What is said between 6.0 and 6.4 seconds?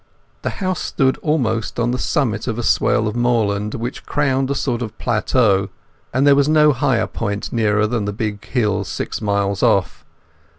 and there